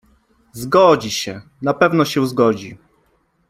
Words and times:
Zgodzi 0.53 1.11
się, 1.11 1.41
na 1.61 1.73
pewno 1.73 2.05
się 2.05 2.27
zgodzi. 2.27 2.77